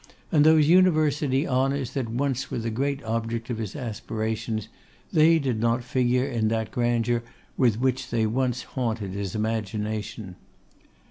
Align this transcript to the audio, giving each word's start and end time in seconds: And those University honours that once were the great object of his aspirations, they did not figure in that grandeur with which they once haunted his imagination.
And 0.31 0.43
those 0.43 0.67
University 0.67 1.47
honours 1.47 1.93
that 1.93 2.09
once 2.09 2.49
were 2.49 2.57
the 2.57 2.71
great 2.71 3.03
object 3.03 3.51
of 3.51 3.59
his 3.59 3.75
aspirations, 3.75 4.67
they 5.13 5.37
did 5.37 5.59
not 5.59 5.83
figure 5.83 6.25
in 6.25 6.47
that 6.47 6.71
grandeur 6.71 7.21
with 7.55 7.79
which 7.79 8.09
they 8.09 8.25
once 8.25 8.63
haunted 8.63 9.11
his 9.11 9.35
imagination. 9.35 10.37